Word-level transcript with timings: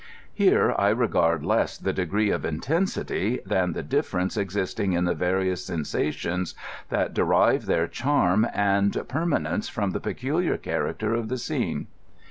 Here 0.33 0.73
I 0.79 0.89
regard 0.89 1.45
less 1.45 1.77
the 1.77 1.93
degree 1.93 2.31
of 2.31 2.43
intensity 2.43 3.39
than 3.45 3.73
the 3.73 3.83
difierenee 3.83 4.35
existing 4.35 4.93
in 4.93 5.05
the 5.05 5.13
Vol 5.13 5.27
I. 5.27 5.29
B 5.29 5.37
26 5.43 5.45
COSMOS. 5.45 5.45
various 5.45 5.65
sensations 6.09 6.55
that 6.89 7.13
derive 7.13 7.67
their 7.67 7.87
charm 7.87 8.47
and 8.51 9.07
permanence 9.07 9.69
from 9.69 9.91
the 9.91 9.99
peculiar 9.99 10.57
character 10.57 11.13
of 11.13 11.29
the 11.29 11.37
scene. 11.37 11.85